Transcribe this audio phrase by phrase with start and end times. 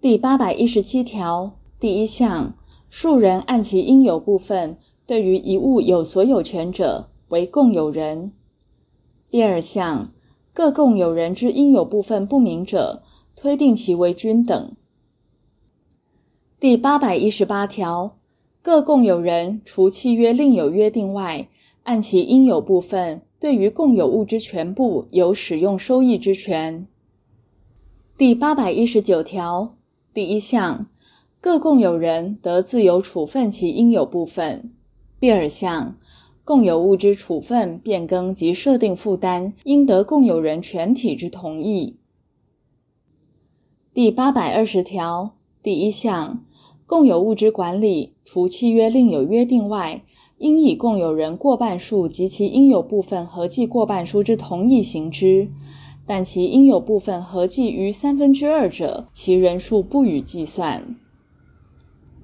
[0.00, 2.54] 第八百一十七条第一项，
[2.88, 8.32] 数人按其应有部分对于一物有所有权者，为共有人。
[9.28, 10.08] 第二项，
[10.54, 13.02] 各共有人之应有部分不明者，
[13.36, 14.72] 推定其为均等。
[16.58, 18.16] 第八百一十八条，
[18.62, 21.46] 各共有人除契约另有约定外，
[21.82, 26.86] 按其应有部分，对于共有物之全部有使用收益之权。
[28.16, 29.74] 第八百一十九条
[30.12, 30.86] 第一项，
[31.40, 34.72] 各共有人得自由处分其应有部分。
[35.20, 35.96] 第二项，
[36.42, 41.96] 共有物之处分、变更及设定负担，应得共有人全体之同意。
[43.94, 46.44] 第八百二十条第一项，
[46.86, 50.02] 共有物之管理，除契约另有约定外，
[50.38, 55.48] 应以共有人过半数及其应有部分合计过半数之同意行之，
[56.12, 60.96] 但其应有部分合计逾三分之二者，其人数不予计算。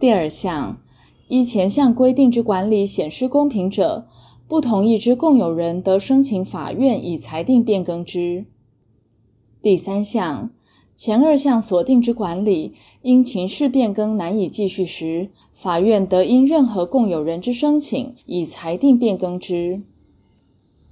[0.00, 0.80] 第二项，
[1.28, 4.08] 依前项规定之管理显失公平者，
[4.48, 8.46] 不同意之共有人得申请法院以裁定变更之。
[9.62, 10.50] 第三项。
[10.96, 12.72] 前二项所定之管理，
[13.02, 19.82] 因情势变更难以继续时，法院得因任何共有人之申请，以裁定变更之。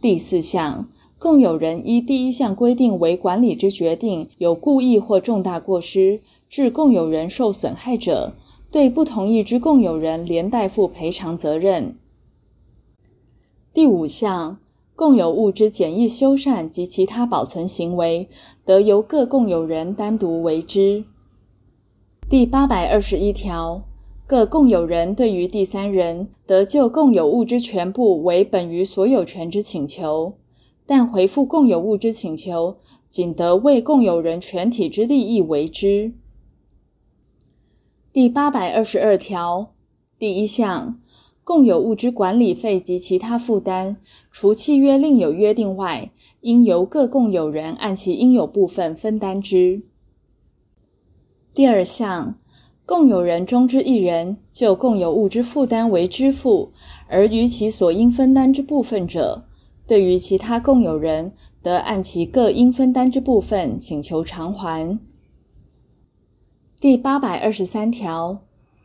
[0.00, 0.88] 第四项，
[1.20, 6.18] 共有人依第一项规定为管理之决定，有故意或重大过失，
[6.48, 8.32] 致共有人受损害者，
[8.72, 11.94] 对不同意之共有人连带负赔偿责任。
[13.72, 14.58] 第五项。
[14.96, 18.28] 共有物之简易修缮及其他保存行为，
[18.66, 21.04] 得由各共有人单独为之。
[22.28, 23.82] 第八百二十一条，
[24.26, 30.34] 各共有人对于第三人得就共有物之全部为本于所有权之请求，
[30.90, 32.76] 但回复共有物之请求，
[33.08, 36.14] 仅得为共有人全体之利益为之。
[38.12, 39.72] 第八百二十二条
[40.18, 40.98] 第一项。
[41.44, 43.96] 共有物之管理费及其他负担，
[44.30, 46.10] 除契约另有约定外，
[46.42, 49.82] 应由各共有人按其应有部分分担之。
[51.52, 52.36] 第二项，
[52.84, 56.70] 共有人中之一人就共有物之负担为支付，
[57.08, 59.44] 而逾其所应分担之部分者，
[59.90, 61.32] 对于其他共有人，
[61.64, 64.96] 得按其各应分担之部分请求偿还。
[66.78, 68.38] 第八百二十三条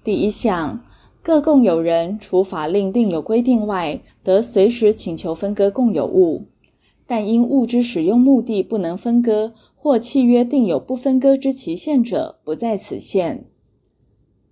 [0.04, 0.84] 第一项。
[1.22, 6.46] 各共有人除法令另有规定外，得随时请求分割共有物，
[7.06, 13.46] 但因物之使用目的不能分割，或契约定有不分割之期限者，不在此限。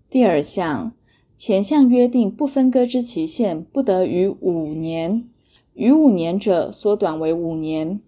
[0.07, 0.93] 第二项，
[1.35, 5.29] 前项约定不分割之期限不得逾五年，
[5.75, 8.01] 逾五年者缩短为五年。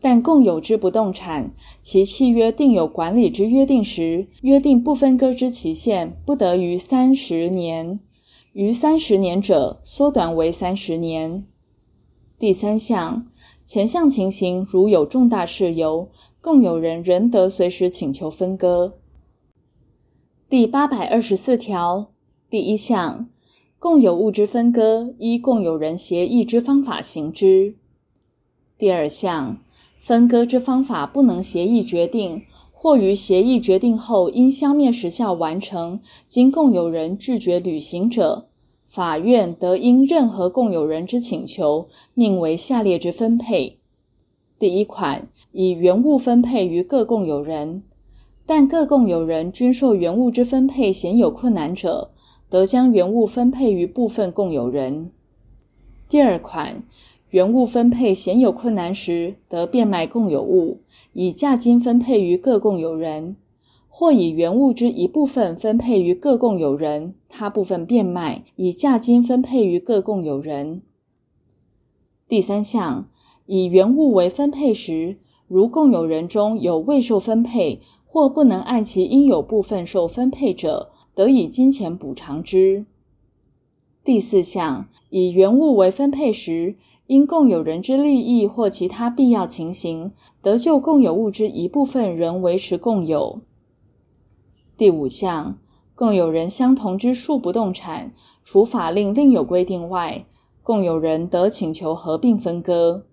[0.00, 7.98] 但共有之不动产，其契约定有管理之约定时，约定不分割之期限不得逾三十年，
[8.52, 11.46] 逾三十年者缩短为三十年。
[12.38, 13.26] 第三项，
[13.64, 16.10] 前项情形如有重大事由，
[16.42, 18.98] 共有人仍得随时请求分割。
[20.50, 22.12] 第八百二十四条
[22.50, 23.30] 第一项，
[23.84, 27.74] 共有物之分割，依共有人协议之方法行之。
[28.78, 29.58] 第二项。
[30.00, 38.46] 分割之方法不能协议决定，或于协议决定后因消灭时效完成，经共有人拒绝履行者，
[38.88, 43.76] 法院得因任何共有人之请求，命为下列之分配：
[44.58, 47.82] 第一款，以原物分配于各共有人，
[48.46, 52.10] 但各共有人均受原物之分配显有困难者，
[52.54, 55.10] 得将原物分配于部分共有人。
[56.08, 56.84] 第二款。
[57.30, 60.78] 原物分配显有困难时，得变卖共有物，
[61.14, 63.34] 以价金分配于各共有人，
[63.88, 70.82] 或以原物之一部分分配于各共有人，他部分变卖，以价金分配于各共有人。
[72.28, 73.08] 第三项，
[73.46, 75.16] 以原物为分配时，
[75.48, 82.84] 如共有人中有未受分配或不能按其应有部分受分配者，得以金钱补偿之。
[84.02, 86.76] 第四项，以原物为分配时，
[87.06, 90.12] 因共有人之利益或其他必要情形，
[90.42, 93.40] 得就共有物之一部分仍维持共有。
[94.76, 95.58] 第五项，
[95.94, 98.12] 共有人相同之数不动产，
[98.42, 100.26] 除法令另有规定外，
[100.62, 103.06] 共有人得请求合并分割。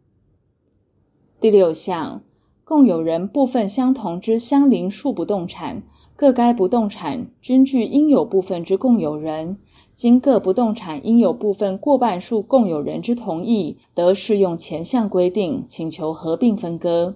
[1.39, 2.23] 第六项，
[2.63, 5.83] 共有人部分相同之相邻数不动产，
[6.21, 9.57] 各该不动产均具应有部分之共有人。
[9.95, 17.15] 经各不动产应有部分过半数共有人之同意，得适用前项规定，请求合并分割。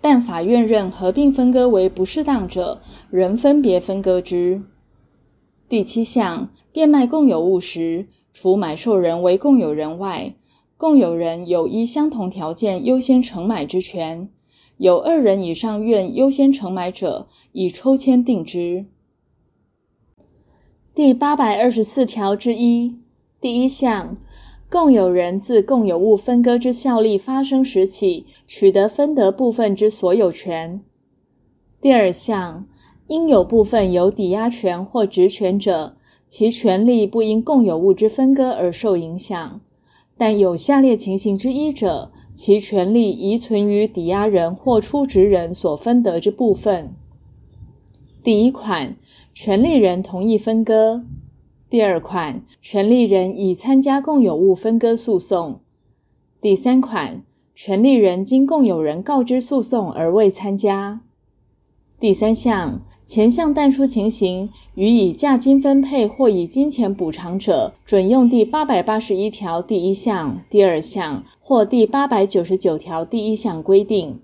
[0.00, 2.80] 但法院认合并分割为不适当者，
[3.10, 4.62] 仍分别分割之。
[5.68, 10.34] 第七项，变卖共有物时，除买受人为共有人外，
[10.76, 14.28] 共有人有依相同条件优先承买之权。
[14.76, 18.86] 有二人以上愿优先承买者，以抽签定之。
[20.94, 22.98] 第八百二十四条之一
[23.40, 24.16] 第一项。
[24.70, 30.82] 共有人自共有物分割之效力发生时起，取得分得部分之所有权。
[31.80, 32.66] 第二项，
[33.06, 35.96] 应有部分有抵押权或质权者，
[36.26, 39.60] 其权利不因共有物之分割而受影响，
[40.16, 46.92] 但有下列情形之一者，其权利宜存于抵押人或出质人所分得之部分。
[48.22, 48.96] 第一款，
[49.32, 51.04] 权利人同意分割。
[51.70, 55.60] 第二款，权利人已参加共有物分割诉讼；
[56.40, 57.22] 第三款，
[57.54, 61.00] 权利人经共有人告知诉讼而未参加。
[62.00, 74.20] 第三项，前项但书情形，予以价金分配或以金钱补偿者，准用第八百八十一条第一项、第二项或第八百九十九条第一项规定。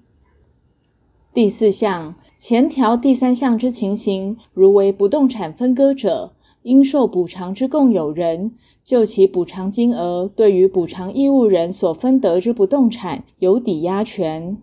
[1.34, 6.32] 第四项，前条第三项之情形，如为不动产分割者。
[6.62, 8.52] 应受补偿之共有人，
[8.84, 14.58] 就其补偿金额，对于补偿义务人所分得之不动产有抵押权。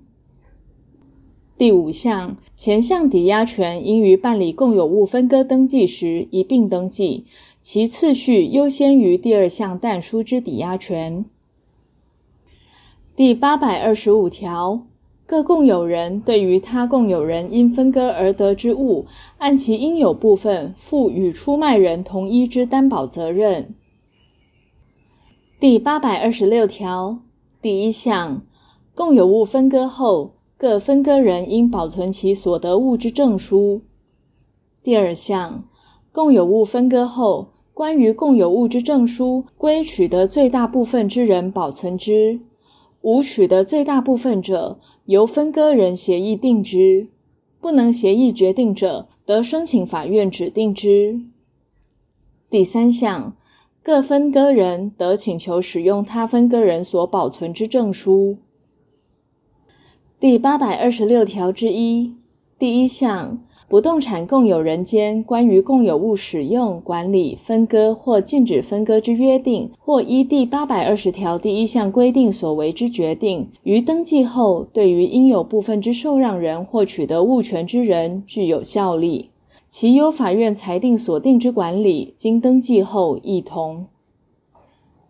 [1.58, 7.26] 第五项，前项抵押权应于办理共有物分割登记时一并登记，
[7.62, 11.26] 其次序优先于第二项但书之抵押权。
[13.16, 14.84] 第八百二十五条。
[15.30, 19.08] 各共有人对于他共有人因分割而得之物，
[19.40, 23.76] 按其应有部分负与出卖人同一之担保责任。
[25.60, 27.20] 第八百二十六条
[27.62, 28.42] 第一项，
[28.96, 33.82] 共有物分割后，各分割人应保存其所得物之证书。
[34.82, 35.64] 第二项，
[36.12, 42.40] 共有物分割后，关于共有物之证书归取得最大部分之人保存之。
[43.02, 47.06] 无取得最大部分者，由分割人协议定之；
[47.62, 51.22] 不能协议决定者，得申请法院指定之。
[52.50, 53.36] 第三项，
[53.84, 58.38] 各分割人得请求使用他分割人所保存之证书。
[60.20, 62.16] 第八百二十六条之一
[62.58, 63.38] 第一项。
[63.70, 79.30] 不动产共有人间关于共有物使用、管理、分割或禁止分割之约定，或依第八百二十条第一项规定所为之决定，于登记后对于应有部分之受让人或取得物权之人具有效力。
[79.68, 83.86] 其由法院裁定所定之管理，经登记后亦同。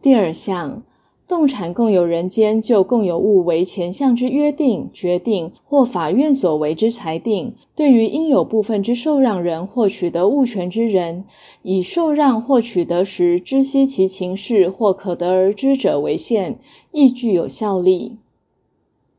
[0.02, 0.84] 第二项。
[1.28, 11.26] 动产共有人间就共有物为前项之约定、决定或法院所为之裁定，对于应有部分之受让人或取得物权之人，
[11.64, 16.58] 以受让或取得时知悉其情事或可得而知者为限，
[16.94, 18.16] 亦具有效力。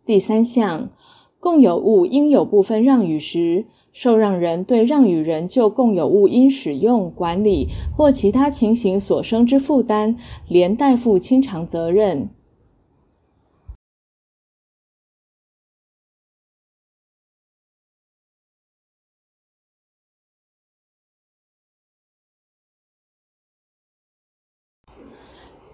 [0.06, 0.88] 第三项，
[1.38, 10.16] 共有物应有部分让与时，受让人对让与人就共有物因使用、管理或其他情形所生之负担，
[10.48, 12.28] 连带负清偿责任。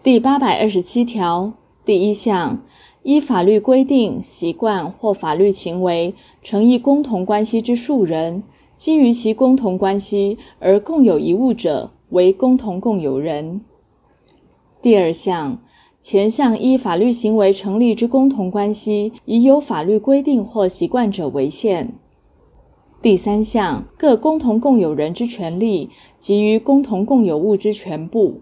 [0.02, 1.54] 第八百二十七条
[1.85, 2.62] 第一项。
[3.04, 8.42] 依法律规定、习惯或法律行为，成一共同关系之数人，
[8.78, 13.61] 基于其共同关系而共有一物者，为共同共有人。
[14.80, 15.58] 第二项，
[16.00, 21.92] 前项依法律行为成立之共同关系，以有法律规定或习惯者为限。
[23.02, 28.40] 第三项，各共同共有人之权利，基于共同共有物之全部。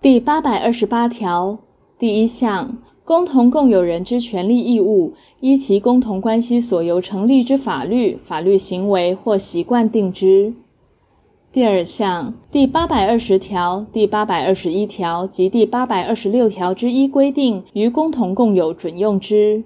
[0.00, 1.58] 第八百二十八条
[1.96, 2.78] 第一项。
[3.04, 10.54] 共同共有人之权利义务，依其共同关系所由成立之法律、法律行为或习惯定之。
[11.52, 19.64] 第二项，第八百二十条、第八百二十一条及第八百二十六条之一规定，于共同共有准用之。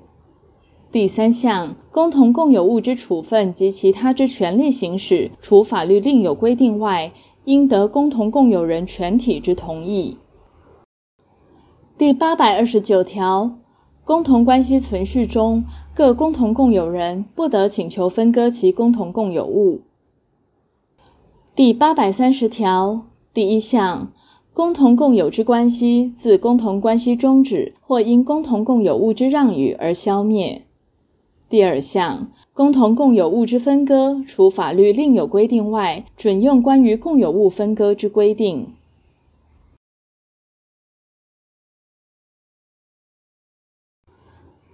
[0.90, 7.12] 第三项，共同共有物之处分及其他之权利行使，除法律另有规定外，
[7.44, 10.16] 应得共同共有人全体之同意。
[11.98, 13.52] 第八百二十九条，
[14.04, 19.80] 共同关系存续中，各共同共有人不得请求分割其共同共有物。
[21.54, 24.12] 第八百三十条第一项，
[24.52, 30.66] 共同共有之关系自共同关系终止或因共同共有物之让与而消灭。
[31.48, 38.74] 第二项，共同共有物之分割，除法律另有规定外，准用关于共有物分割之规定。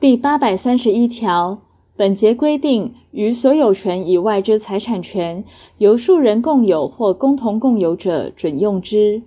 [0.03, 1.61] 第八百三十一条，
[1.97, 5.45] 本节规定，于所有权以外之财产权，
[5.79, 9.23] 由数人共有或共同共有者准用之。